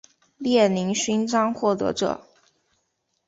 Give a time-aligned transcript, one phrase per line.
[0.39, 2.21] 列宁勋章获得者。